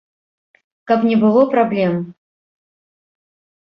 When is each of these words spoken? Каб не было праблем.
Каб 0.93 1.05
не 1.11 1.15
было 1.25 1.41
праблем. 1.53 1.93